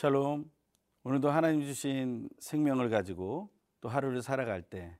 [0.00, 0.50] 샬롬.
[1.04, 3.50] 오늘도 하나님 주신 생명을 가지고
[3.82, 4.96] 또 하루를 살아갈 때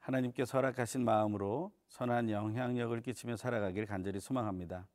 [0.00, 4.88] 하나님께 허락하신 마음으로 선한 영향력을 끼치며 살아가길 간절히 소망합니다.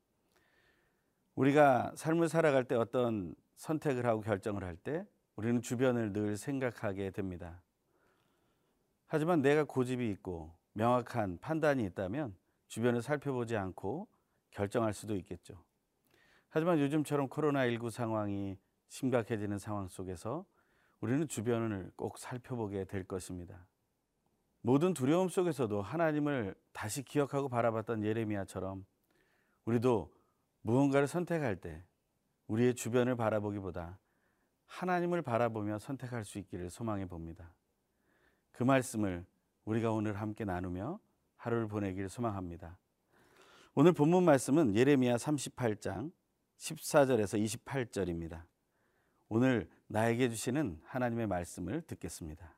[1.35, 5.05] 우리가 삶을 살아갈 때 어떤 선택을 하고 결정을 할 때
[5.37, 7.63] 우리는 주변을 늘 생각하게 됩니다.
[9.05, 12.35] 하지만 내가 고집이 있고 명확한 판단이 있다면
[12.67, 14.09] 주변을 살펴보지 않고
[14.51, 15.63] 결정할 수도 있겠죠.
[16.49, 18.57] 하지만 요즘처럼 코로나19 상황이
[18.89, 20.45] 심각해지는 상황 속에서
[20.99, 23.65] 우리는 주변을 꼭 살펴보게 될 것입니다.
[24.61, 28.85] 모든 두려움 속에서도 하나님을 다시 기억하고 바라봤던 예레미야처럼
[29.65, 30.13] 우리도
[30.61, 31.83] 무언가를 선택할 때
[32.47, 33.99] 우리의 주변을 바라보기보다
[34.65, 37.53] 하나님을 바라보며 선택할 수 있기를 소망해 봅니다.
[38.51, 39.25] 그 말씀을
[39.65, 40.99] 우리가 오늘 함께 나누며
[41.37, 42.77] 하루를 보내기를 소망합니다.
[43.75, 46.11] 오늘 본문 말씀은 예레미야 38장
[46.57, 48.43] 14절에서 28절입니다.
[49.29, 52.55] 오늘 나에게 주시는 하나님의 말씀을 듣겠습니다.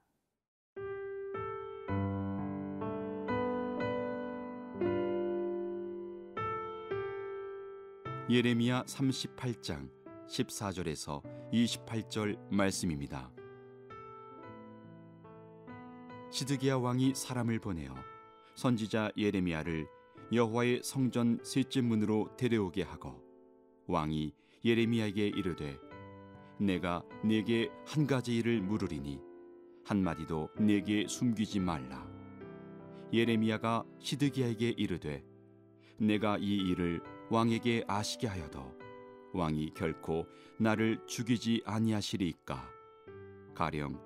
[8.29, 9.89] 예레미야 38장
[10.27, 13.31] 14절에서 28절 말씀입니다.
[16.31, 17.95] 시드기야 왕이 사람을 보내어
[18.53, 19.87] 선지자 예레미야를
[20.31, 23.19] 여호와의 성전 셋째 문으로 데려오게 하고
[23.87, 25.88] 왕이 예레미야에게 이르되
[26.59, 29.21] 내가 네게 한 가지 일을 물으리니
[29.85, 32.05] 한 마디도 네게 숨기지 말라.
[33.13, 35.23] 예레미야가 시드기야에게 이르되
[35.97, 38.77] 내가 이 일을 왕에게 아시게 하여도
[39.33, 40.25] 왕이 결코
[40.59, 42.61] 나를 죽이지 아니하시리이까?
[43.55, 43.99] 가령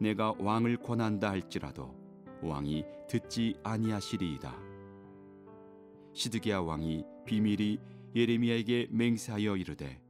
[0.00, 1.94] 내가 왕을 권한다 할지라도
[2.40, 4.54] 왕이 듣지 아니하시리이다.
[6.12, 7.78] 시드기야 왕이 비밀이
[8.14, 10.00] 예레미야에게 맹세하여 이르되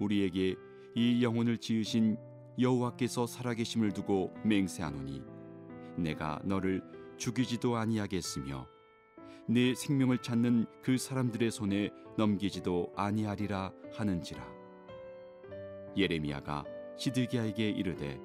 [0.00, 0.56] 우리에게
[0.96, 2.16] 이 영혼을 지으신
[2.58, 5.22] 여호와께서 살아계심을 두고 맹세하노니
[5.96, 6.82] 내가 너를
[7.16, 8.68] 죽이지도 아니하겠으며
[9.48, 14.46] 내 생명을 찾는 그 사람들의 손에 넘기지도 아니하리라 하는지라.
[15.96, 16.64] 예레미야가
[16.96, 18.20] 시드기야에게 이르되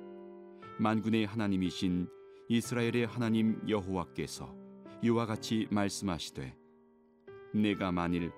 [0.77, 2.07] 만군의 하나님이신
[2.49, 4.55] 이스라엘의 하나님 여호와께서
[5.01, 6.55] 이와 같이 말씀하시되
[7.53, 8.31] 내가 만일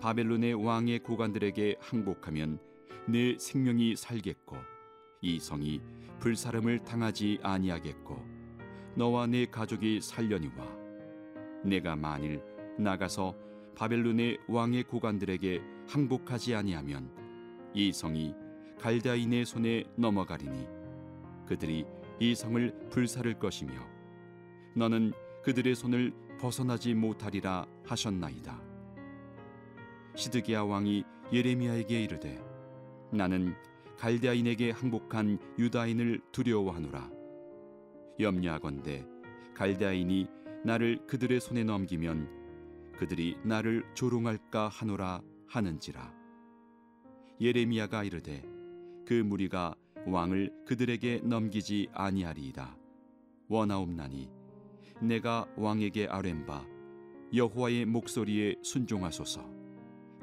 [0.00, 2.67] 바벨론의 왕의 고관들에게 항복하면
[3.06, 4.56] 내 생명이 살겠고
[5.20, 5.80] 이 성이
[6.20, 8.22] 불사름을 당하지 아니하겠고
[8.94, 10.66] 너와 내 가족이 살려니와
[11.64, 12.42] 내가 만일
[12.78, 13.34] 나가서
[13.76, 17.10] 바벨론의 왕의 고관들에게 항복하지 아니하면
[17.74, 18.34] 이 성이
[18.80, 20.66] 갈다인의 손에 넘어가리니
[21.46, 21.84] 그들이
[22.20, 23.72] 이 성을 불사를 것이며
[24.74, 25.12] 너는
[25.44, 28.60] 그들의 손을 벗어나지 못하리라 하셨나이다.
[30.14, 32.40] 시드기야 왕이 예레미야에게 이르되
[33.10, 33.54] 나는
[33.98, 37.10] 갈대아인에게 항복한 유다인을 두려워하노라.
[38.20, 39.06] 염려하건대
[39.54, 40.28] 갈대아인이
[40.64, 42.28] 나를 그들의 손에 넘기면
[42.98, 46.12] 그들이 나를 조롱할까 하노라 하는지라.
[47.40, 48.42] 예레미야가 이르되
[49.06, 49.74] 그 무리가
[50.06, 52.76] 왕을 그들에게 넘기지 아니하리이다.
[53.48, 54.30] 원하옵나니
[55.00, 56.66] 내가 왕에게 아뢰바
[57.34, 59.48] 여호와의 목소리에 순종하소서.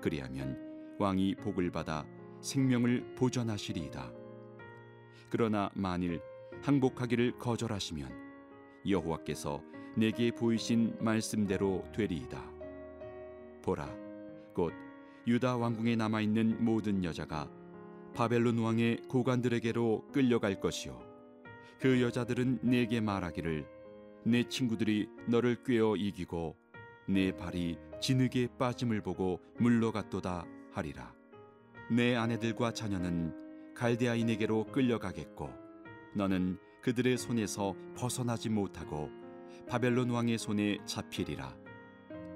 [0.02, 0.60] 그리하면
[1.00, 2.06] 왕이 복을 받아
[2.46, 4.12] 생명을 보전하시리이다.
[5.30, 6.22] 그러나 만일
[6.62, 8.12] 항복하기를 거절하시면
[8.88, 9.64] 여호와께서
[9.98, 12.40] 내게 보이신 말씀대로 되리이다.
[13.64, 13.92] 보라,
[14.54, 14.74] 곧
[15.26, 17.50] 유다 왕궁에 남아 있는 모든 여자가
[18.14, 21.02] 바벨론 왕의 고관들에게로 끌려갈 것이요.
[21.80, 23.66] 그 여자들은 내게 말하기를
[24.24, 26.56] 내 친구들이 너를 꿰어 이기고
[27.08, 31.25] 내 발이 진흙에 빠짐을 보고 물러갔도다 하리라.
[31.92, 35.50] 내 아내들과 자녀는 갈대아인에게로 끌려가겠고
[36.16, 39.12] 너는 그들의 손에서 벗어나지 못하고
[39.68, 41.56] 바벨론 왕의 손에 잡히리라.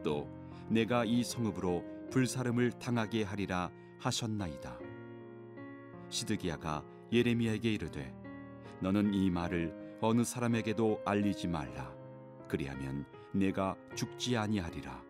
[0.04, 0.30] 또
[0.70, 4.80] 내가 이 성읍으로 불사름을 당하게 하리라 하셨나이다.
[6.10, 8.14] 시드기야가 예레미야에게 이르되
[8.82, 11.94] 너는 이 말을 어느 사람에게도 알리지 말라.
[12.48, 15.04] 그리하면 내가 죽지 아니하리라.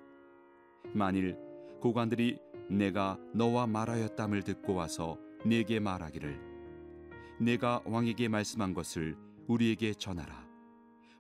[0.94, 1.38] 만일
[1.82, 2.40] 고관들이
[2.70, 6.40] 내가 너와 말하였담을 듣고 와서 내게 말하기를
[7.40, 9.18] 내가 왕에게 말씀한 것을
[9.48, 10.48] 우리에게 전하라.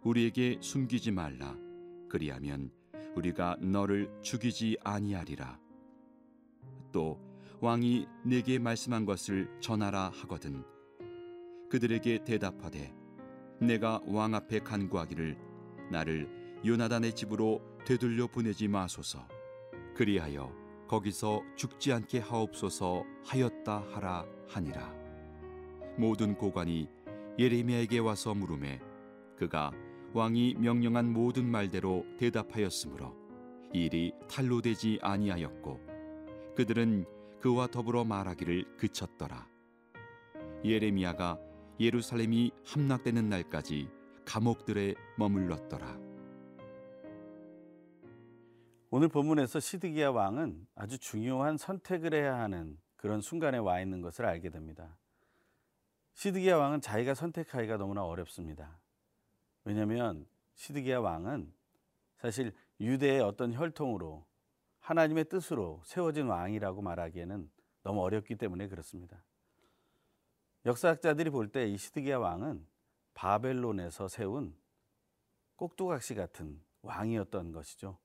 [0.04, 1.56] 우리에게 숨기지 말라.
[2.10, 2.72] 그리하면
[3.16, 5.60] 우리가 너를 죽이지 아니하리라.
[6.92, 7.19] 또
[7.62, 10.63] 왕이 내게 말씀한 것을 전하라 하거든.
[11.69, 12.94] 그들에게 대답하되
[13.60, 15.38] 내가 왕 앞에 간구하기를
[15.92, 16.30] 나를
[16.66, 19.28] 요나단의 집으로 되돌려 보내지 마소서.
[19.96, 20.54] 그리하여
[20.89, 24.91] 거기서 죽지 않게 하옵소서 하였다 하라 하니라.
[25.97, 26.89] 모든 고관이
[27.38, 28.81] 예레미야에게 와서 물음에
[29.38, 29.71] 그가
[30.13, 33.15] 왕이 명령한 모든 말대로 대답하였으므로
[33.71, 35.80] 일이 탈로되지 아니하였고
[36.56, 37.06] 그들은
[37.39, 39.47] 그와 더불어 말하기를 그쳤더라
[40.65, 41.38] 예레미야가
[41.80, 43.89] 예루살렘이 함락되는 날까지
[44.25, 46.08] 감옥들에 머물렀더라
[48.91, 54.50] 오늘 본문에서 시드기야 왕은 아주 중요한 선택을 해야 하는 그런 순간에 와 있는 것을 알게
[54.50, 54.97] 됩니다.
[56.15, 58.80] 시드기야 왕은 자기가 선택하기가 너무나 어렵습니다.
[59.63, 60.25] 왜냐하면
[60.56, 61.53] 시드기야 왕은
[62.18, 64.25] 사실 유대의 어떤 혈통으로
[64.80, 67.50] 하나님의 뜻으로 세워진 왕이라고 말하기에는
[67.83, 69.24] 너무 어렵기 때문에 그렇습니다.
[70.65, 72.68] 역사학자들이 볼 때 이 시드기야 왕은
[73.13, 74.57] 바벨론에서 세운
[75.56, 77.97] 꼭두각시 같은 왕이었던 것이죠.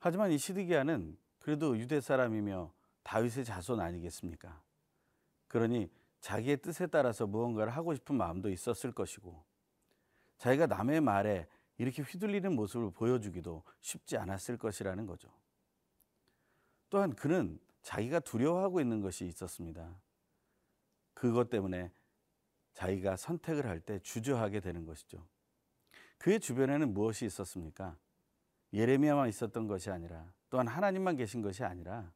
[0.00, 4.60] 하지만 이 시드기야는 그래도 유대 사람이며 다윗의 자손 아니겠습니까?
[5.46, 9.42] 그러니 자기의 뜻에 따라서 무언가를 하고 싶은 마음도 있었을 것이고
[10.38, 11.46] 자기가 남의 말에
[11.78, 15.30] 이렇게 휘둘리는 모습을 보여주기도 쉽지 않았을 것이라는 거죠.
[16.88, 20.00] 또한 그는 자기가 두려워하고 있는 것이 있었습니다.
[21.14, 21.90] 그것 때문에
[22.72, 25.26] 자기가 선택을 할 때 주저하게 되는 것이죠.
[26.18, 27.96] 그의 주변에는 무엇이 있었습니까?
[28.72, 32.12] 예레미야만 있었던 것이 아니라 또한 하나님만 계신 것이 아니라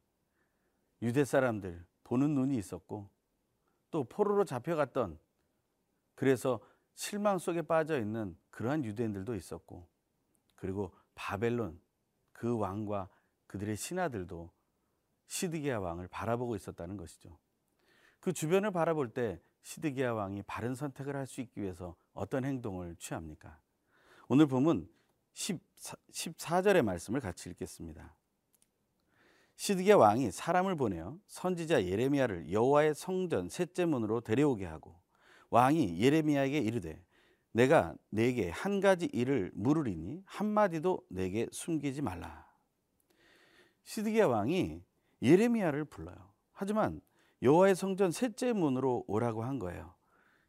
[1.01, 3.09] 유대 사람들 보는 눈이 있었고
[3.91, 5.19] 또 포로로 잡혀갔던
[6.15, 6.59] 그래서
[6.93, 9.87] 실망 속에 빠져 있는 그러한 유대인들도 있었고
[10.55, 11.79] 그리고 바벨론
[12.31, 13.09] 그 왕과
[13.47, 14.51] 그들의 신하들도
[15.27, 17.37] 시드기야 왕을 바라보고 있었다는 것이죠.
[18.19, 23.59] 그 주변을 바라볼 때 시드기야 왕이 바른 선택을 할 수 있기 위해서 어떤 행동을 취합니까?
[24.27, 24.87] 오늘 보면
[25.35, 28.15] 14, 14 절의 말씀을 같이 읽겠습니다.
[29.57, 34.99] 시드기야 왕이 사람을 보내어 선지자 예레미야를 여호와의 성전 셋째 문으로 데려오게 하고
[35.49, 37.03] 왕이 예레미야에게 이르되
[37.51, 42.45] 내가 내게 한 가지 일을 물으리니 한 마디도 내게 숨기지 말라.
[43.83, 44.81] 시드기야 왕이
[45.21, 46.33] 예레미야를 불러요.
[46.51, 47.01] 하지만
[47.41, 49.93] 여호와의 성전 셋째 문으로 오라고 한 거예요.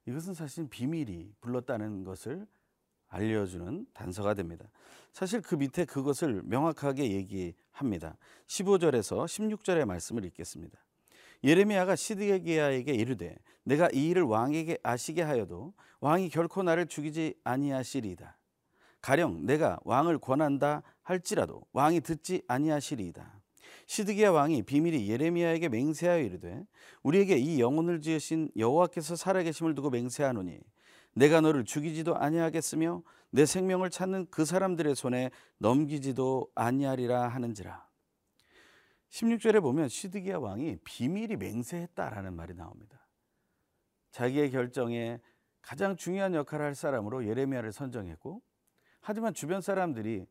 [0.06, 2.46] 이것은 사실 비밀이 불렀다는 것을
[3.08, 4.66] 알려주는 단서가 됩니다.
[5.12, 8.16] 사실 그 밑에 그것을 명확하게 얘기합니다.
[8.46, 10.78] 15절에서 16절의 말씀을 읽겠습니다.
[11.44, 18.36] 예레미야가 시드기야에게 이르되 내가 이 일을 왕에게 아시게 하여도 왕이 결코 나를 죽이지 아니하시리이다.
[19.00, 23.40] 가령 내가 왕을 권한다 할지라도 왕이 듣지 아니하시리이다.
[23.86, 26.64] 시드기야 왕이 비밀이 예레미야에게 맹세하여 이르되
[27.02, 30.58] 우리에게 이 영혼을 지으신 여호와께서 살아계심을 두고 맹세하노니
[31.16, 37.86] 내가 너를 죽이지도 아니하겠으며 내 생명을 찾는 그 사람들의 손에 넘기지도 아니하리라 하는지라.
[39.08, 43.08] 16절에 보면 시드기야 왕이 비밀이 맹세했다라는 말이 나옵니다.
[44.10, 45.18] 자기의 결정에
[45.62, 48.42] 가장 중요한 역할을 할 사람으로 예레미야를 선정했고
[49.00, 50.26] 하지만 주변 사람들이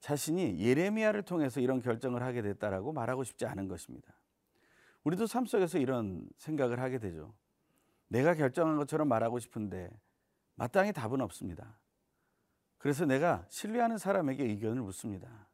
[0.00, 4.12] 자신이 예레미야를 통해서 이런 결정을 하게 됐다라고 말하고 싶지 않은 것입니다.
[5.04, 7.32] 우리도 삶 속에서 이런 생각을 하게 되죠.
[8.08, 9.88] 내가 결정한 것처럼 말하고 싶은데
[10.56, 11.78] 마땅히 답은 없습니다.
[12.78, 15.48] 그래서 내가 신뢰하는 사람에게 의견을 묻습니다.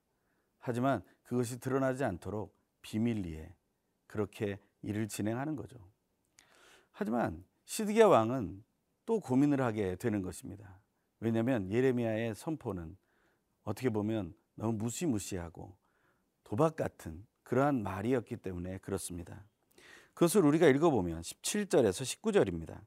[0.58, 3.54] 하지만 그것이 드러나지 않도록 비밀리에
[4.06, 5.78] 그렇게 일을 진행하는 거죠.
[6.92, 8.64] 하지만 시드기야 왕은
[9.06, 10.80] 또 고민을 하게 되는 것입니다.
[11.20, 12.96] 왜냐하면 예레미야의 선포는
[13.62, 15.76] 어떻게 보면 너무 무시무시하고
[16.44, 19.44] 도박 같은 그러한 말이었기 때문에 그렇습니다.
[20.14, 22.80] 그것을 우리가 읽어보면 17절에서 19절입니다.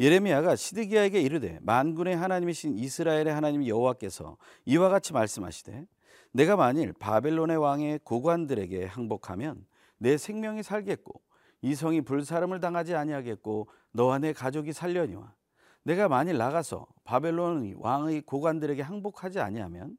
[0.00, 5.86] 예레미야가 시드기야에게 이르되 만군의 하나님이신 이스라엘의 하나님 여호와께서 이와 같이 말씀하시되
[6.30, 9.66] 내가 만일 바벨론의 왕의 고관들에게 항복하면
[9.98, 11.20] 내 생명이 살겠고
[11.62, 15.34] 이 성이 불사름을 당하지 아니하겠고 너와 내 가족이 살려니와
[15.82, 19.96] 내가 만일 나가서 바벨론 왕의 고관들에게 항복하지 아니하면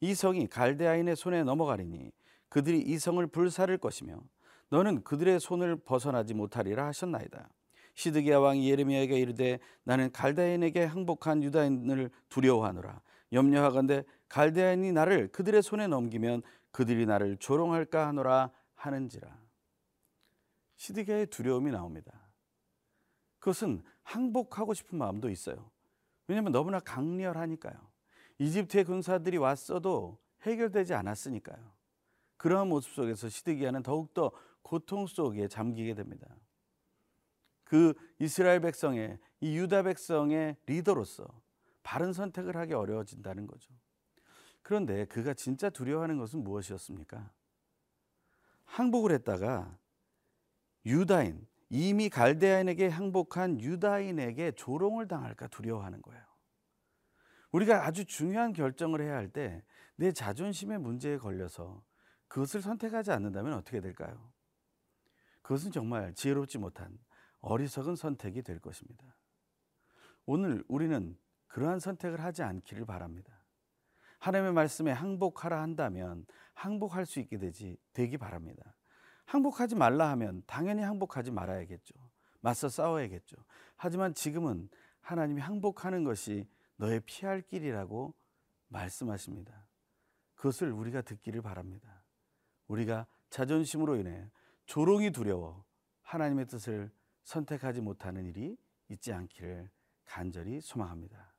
[0.00, 2.10] 이 성이 갈대아인의 손에 넘어가리니
[2.48, 4.18] 그들이 이 성을 불사를 것이며
[4.70, 7.48] 너는 그들의 손을 벗어나지 못하리라 하셨나이다.
[7.94, 13.00] 시드기야 왕이 예레미야에게 이르되 나는 갈대아인에게 항복한 유다인을 두려워하노라.
[13.32, 19.38] 염려하건대 갈대아인이 나를 그들의 손에 넘기면 그들이 나를 조롱할까 하노라 하는지라.
[20.76, 22.12] 시드기야의 두려움이 나옵니다.
[23.38, 25.70] 그것은 항복하고 싶은 마음도 있어요.
[26.26, 27.74] 왜냐하면 너무나 강렬하니까요.
[28.38, 31.72] 이집트의 군사들이 왔어도 해결되지 않았으니까요.
[32.36, 34.32] 그러한 모습 속에서 시드기야는 더욱더
[34.62, 36.26] 고통 속에 잠기게 됩니다.
[37.72, 41.26] 그 이스라엘 백성의 이 유다 백성의 리더로서
[41.82, 43.72] 바른 선택을 하기 어려워진다는 거죠.
[44.60, 47.32] 그런데 그가 진짜 두려워하는 것은 무엇이었습니까?
[48.66, 49.78] 항복을 했다가
[50.84, 56.22] 유다인 이미 갈대아인에게 항복한 유다인에게 조롱을 당할까 두려워하는 거예요.
[57.52, 59.62] 우리가 아주 중요한 결정을 해야 할 때
[59.96, 61.82] 내 자존심의 문제에 걸려서
[62.28, 64.30] 그것을 선택하지 않는다면 어떻게 될까요?
[65.40, 66.98] 그것은 정말 지혜롭지 못한
[67.42, 69.04] 어리석은 선택이 될 것입니다.
[70.24, 71.16] 오늘 우리는
[71.48, 73.44] 그러한 선택을 하지 않기를 바랍니다.
[74.20, 78.74] 하나님의 말씀에 항복하라 한다면 항복할 수 있게 되지 되기 바랍니다.
[79.26, 81.94] 항복하지 말라 하면 당연히 항복하지 말아야겠죠.
[82.40, 83.36] 맞서 싸워야겠죠.
[83.76, 84.68] 하지만 지금은
[85.00, 88.14] 하나님이 항복하는 것이 너의 피할 길이라고
[88.68, 89.66] 말씀하십니다.
[90.34, 92.04] 그것을 우리가 듣기를 바랍니다.
[92.66, 94.30] 우리가 자존심으로 인해
[94.66, 95.64] 조롱이 두려워
[96.02, 96.90] 하나님의 뜻을
[97.24, 98.56] 선택하지 못하는 일이
[98.88, 99.70] 있지 않기를
[100.04, 101.32] 간절히 소망합니다.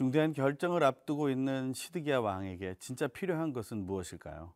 [0.00, 4.54] 중대한 결정을 앞두고 있는 시드기야 왕에게 진짜 필요한 것은 무엇일까요?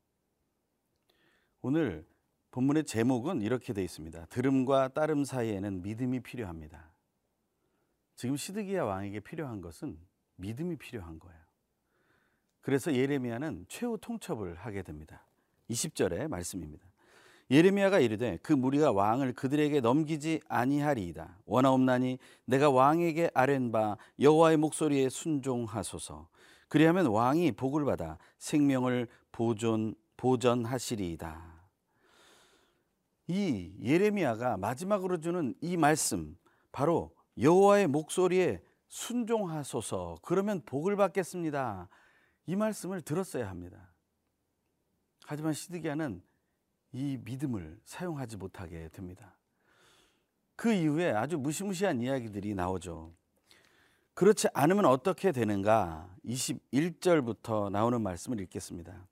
[1.60, 2.06] 오늘
[2.54, 4.26] 본문의 제목은 이렇게 되어 있습니다.
[4.26, 6.88] 들음과 따름 사이에는 믿음이 필요합니다.
[8.14, 9.98] 지금 시드기야 왕에게 필요한 것은
[10.36, 11.36] 믿음이 필요한 거예요.
[12.60, 15.26] 그래서 예레미야는 최후 통첩을 하게 됩니다.
[15.68, 16.86] 20절의 말씀입니다.
[17.50, 21.40] 예레미야가 이르되 그 무리가 왕을 그들에게 넘기지 아니하리이다.
[21.46, 26.28] 원하옵나니 내가 왕에게 아랜 바 여호와의 목소리에 순종하소서.
[26.68, 31.53] 그리하면 왕이 복을 받아 생명을 보존 보전하시리이다.
[33.26, 36.36] 이 예레미야가 마지막으로 주는 이 말씀
[36.72, 40.18] 바로 여호와의 목소리에 순종하소서.
[40.22, 41.88] 그러면 복을 받겠습니다.
[42.46, 43.92] 이 말씀을 들었어야 합니다.
[45.26, 46.22] 하지만 시드기야는
[46.92, 49.36] 이 믿음을 사용하지 못하게 됩니다.
[50.54, 53.12] 그 이후에 아주 무시무시한 이야기들이 나오죠.
[54.14, 56.14] 그렇지 않으면 어떻게 되는가?
[56.24, 59.06] 21절부터 나오는 말씀을 읽겠습니다.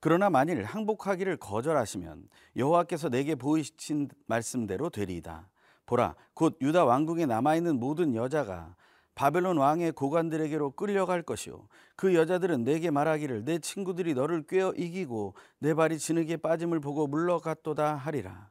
[0.00, 5.48] 그러나 만일 항복하기를 거절하시면 여호와께서 내게 보이신 말씀대로 되리이다.
[5.86, 8.76] 보라, 곧 유다 왕궁에 남아 있는 모든 여자가
[9.14, 11.66] 바벨론 왕의 고관들에게로 끌려갈 것이요.
[11.96, 17.96] 그 여자들은 내게 말하기를 내 친구들이 너를 꿰어 이기고 내 발이 진흙에 빠짐을 보고 물러갔도다
[17.96, 18.50] 하리라.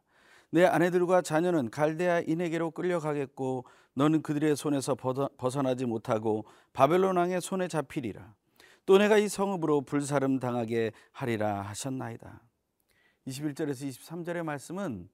[0.50, 4.96] 내 아내들과 자녀는 갈대아인에게로 끌려가겠고 너는 그들의 손에서
[5.38, 8.34] 벗어나지 못하고 바벨론 왕의 손에 잡히리라
[8.88, 12.42] 또 내가 이 성읍으로 불사름 당하게 하리라 하셨나이다
[13.28, 15.10] 21절에서 23절의 말씀은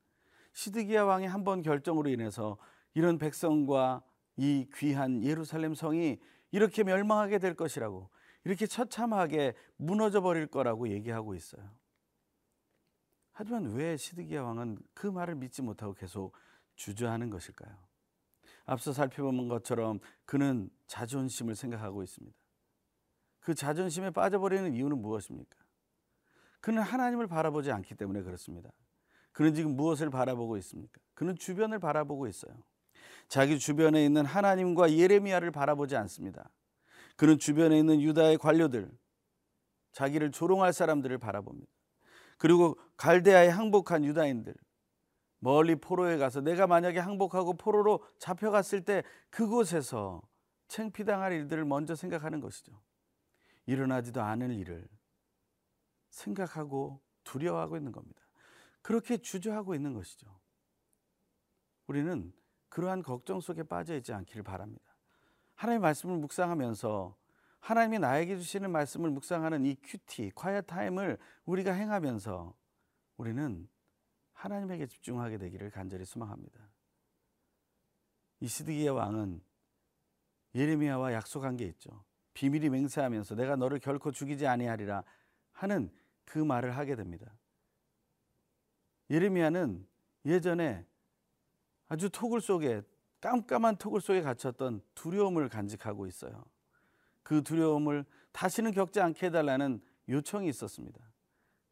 [0.53, 2.57] 시드기야 왕의 한 번 결정으로 인해서
[2.93, 4.03] 이런 백성과
[4.37, 6.19] 이 귀한 예루살렘 성이
[6.51, 8.11] 이렇게 멸망하게 될 것이라고
[8.43, 11.67] 이렇게 처참하게 무너져 버릴 거라고 얘기하고 있어요.
[13.31, 16.35] 하지만 왜 시드기야 왕은 그 말을 믿지 못하고 계속
[16.75, 17.75] 주저하는 것일까요?
[18.65, 22.42] 앞서 살펴본 것처럼 그는 자존심을 생각하고 있습니다.
[23.43, 25.57] 그 자존심에 빠져버리는 이유는 무엇입니까?
[26.61, 28.71] 그는 하나님을 바라보지 않기 때문에 그렇습니다.
[29.33, 31.01] 그는 지금 무엇을 바라보고 있습니까?
[31.13, 32.53] 그는 주변을 바라보고 있어요.
[33.27, 36.49] 자기 주변에 있는 하나님과 예레미야를 바라보지 않습니다.
[37.17, 38.89] 그는 주변에 있는 유다의 관료들,
[39.91, 41.71] 자기를 조롱할 사람들을 바라봅니다.
[42.37, 44.55] 그리고 갈대아에 항복한 유다인들,
[45.39, 50.21] 멀리 포로에 가서 내가 만약에 항복하고 포로로 잡혀갔을 때 그곳에서
[50.69, 52.71] 챙피당할 일들을 먼저 생각하는 것이죠.
[53.65, 54.87] 일어나지도 않을 일을
[56.09, 58.21] 생각하고 두려워하고 있는 겁니다.
[58.81, 60.27] 그렇게 주저하고 있는 것이죠.
[61.87, 62.33] 우리는
[62.69, 64.95] 그러한 걱정 속에 빠져 있지 않기를 바랍니다.
[65.55, 67.17] 하나님의 말씀을 묵상하면서
[67.59, 72.53] 하나님이 나에게 주시는 말씀을 묵상하는 이 QT, Quiet Time을 우리가 행하면서
[73.15, 73.69] 우리는
[74.33, 76.59] 하나님에게 집중하게 되기를 간절히 소망합니다.
[78.41, 79.41] 이 시드기야 왕은
[80.55, 82.03] 예레미야와 약속한 게 있죠.
[82.33, 85.03] 비밀이 맹세하면서 내가 너를 결코 죽이지 아니하리라
[85.51, 85.91] 하는
[86.25, 87.31] 그 말을 하게 됩니다.
[89.09, 89.85] 예레미야는
[90.25, 90.85] 예전에
[91.87, 92.81] 아주 토굴 속에
[93.21, 96.43] 깜깜한 토굴 속에 갇혔던 두려움을 간직하고 있어요.
[97.21, 100.99] 그 두려움을 다시는 겪지 않게 해달라는 요청이 있었습니다.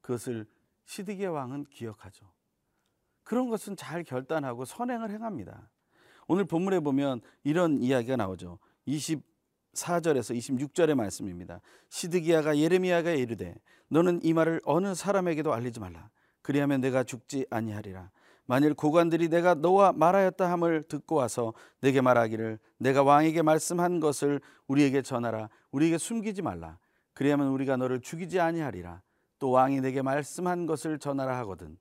[0.01, 0.45] 그것을
[0.85, 2.31] 시드기의 왕은 기억하죠.
[3.23, 5.69] 그런 것은 잘 결단하고 선행을 행합니다.
[6.27, 8.59] 오늘 본문에 보면 이런 이야기가 나오죠.
[9.73, 11.61] 24절에서 26절의 말씀입니다.
[11.89, 13.55] 시드기야가 예레미야가 이르되
[13.89, 16.09] 너는 이 말을 어느 사람에게도 알리지 말라.
[16.41, 18.09] 그리하면 내가 죽지 아니하리라.
[18.45, 25.03] 만일 고관들이 내가 너와 말하였다 함을 듣고 와서 내게 말하기를 내가 왕에게 말씀한 것을 우리에게
[25.03, 26.77] 전하라 우리에게 숨기지 말라
[27.13, 29.01] 그리하면 우리가 너를 죽이지 아니하리라
[29.39, 31.77] 또 왕이 내게 말씀한 것을 전하라 하거든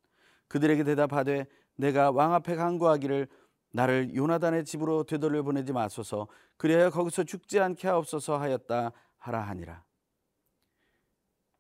[0.47, 3.27] 그들에게 대답하되 내가 왕 앞에 간구하기를
[3.73, 9.85] 나를 요나단의 집으로 되돌려 보내지 마소서 그래야 거기서 죽지 않게 하옵소서 하였다 하라 하니라.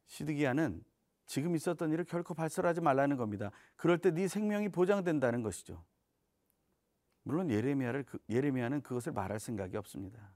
[0.06, 0.82] 시드기야는
[1.26, 3.52] 지금 있었던 일을 결코 발설하지 말라는 겁니다.
[3.76, 5.84] 그럴 때 네 생명이 보장된다는 것이죠.
[7.22, 10.32] 물론 예레미야를 예레미야는 그것을 말할 생각이 없습니다.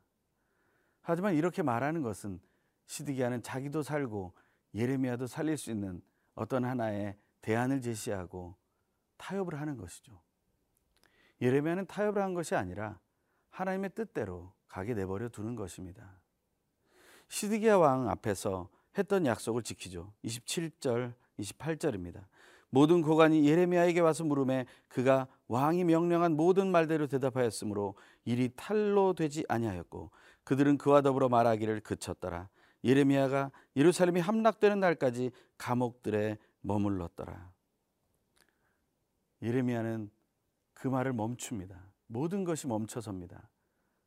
[1.00, 2.40] 하지만 이렇게 말하는 것은
[2.86, 4.34] 시드기야는 자기도 살고
[4.74, 6.00] 예레미야도 살릴 수 있는
[6.34, 8.56] 어떤 하나의 대안을 제시하고
[9.16, 10.23] 타협을 하는 것이죠.
[11.40, 12.98] 예레미야는 타협을 한 것이 아니라
[13.50, 16.18] 하나님의 뜻대로 가게 내버려 두는 것입니다.
[17.28, 20.12] 시드기야 왕 앞에서 했던 약속을 지키죠.
[20.24, 22.24] 27절, 28절입니다.
[22.70, 30.10] 모든 고관이 예레미야에게 와서 물음에 그가 왕이 명령한 모든 말대로 대답하였으므로 일이 탈로 되지 아니하였고
[30.42, 32.48] 그들은 그와 더불어 말하기를 그쳤더라.
[32.82, 37.52] 예레미야가 예루살렘이 함락되는 날까지 감옥들에 머물렀더라.
[39.42, 40.10] 예레미야는
[40.74, 41.80] 그 말을 멈춥니다.
[42.06, 43.48] 모든 것이 멈춰섭니다.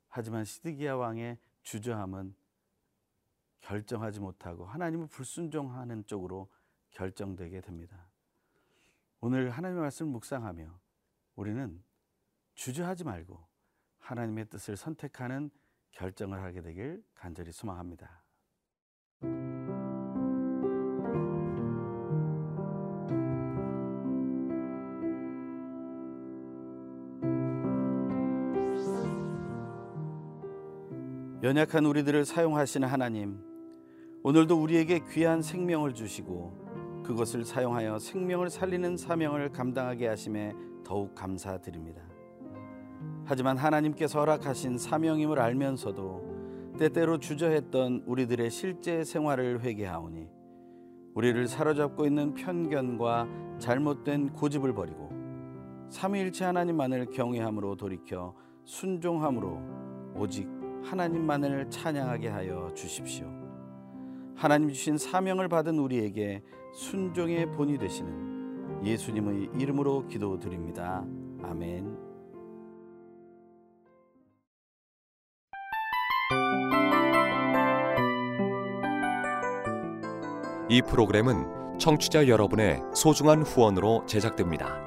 [0.08, 2.36] 하지만 시드기야 왕의 주저함은
[3.62, 6.50] 결정하지 못하고 하나님을 불순종하는 쪽으로
[6.92, 8.08] 결정되게 됩니다.
[9.20, 10.80] 오늘 하나님의 말씀을 묵상하며
[11.36, 11.84] 우리는
[12.56, 13.46] 주저하지 말고
[14.00, 15.50] 하나님의 뜻을 선택하는
[15.92, 18.24] 결정을 하게 되길 간절히 소망합니다.
[31.48, 33.40] 연약한 우리들을 사용하시는 하나님,
[34.22, 42.02] 오늘도 우리에게 귀한 생명을 주시고 그것을 사용하여 생명을 살리는 사명을 감당하게 하심에 더욱 감사드립니다.
[43.24, 50.28] 하지만 하나님께서 허락하신 사명임을 알면서도 때때로 주저했던 우리들의 실제 생활을 회개하오니
[51.14, 55.12] 우리를 사로잡고 있는 편견과 잘못된 고집을 버리고
[55.88, 59.62] 삼위일체 하나님만을 경외함으로 돌이켜 순종함으로
[60.18, 63.28] 오직 하나님만을 찬양하게 하여 주십시오.
[64.36, 71.04] 하나님 주신 사명을 받은 우리에게 순종의 본이 되시는 예수님의 이름으로 기도드립니다.
[71.44, 71.98] 아멘.
[80.70, 84.87] 이 프로그램은 청취자 여러분의 소중한 후원으로 제작됩니다.